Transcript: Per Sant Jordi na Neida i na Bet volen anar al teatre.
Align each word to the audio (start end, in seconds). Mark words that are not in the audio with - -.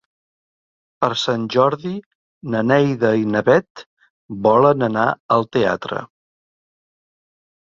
Per 1.03 1.09
Sant 1.23 1.43
Jordi 1.55 1.91
na 2.55 2.63
Neida 2.69 3.11
i 3.25 3.29
na 3.35 3.43
Bet 3.51 3.85
volen 4.49 4.89
anar 4.89 5.07
al 5.37 5.47
teatre. 5.59 6.03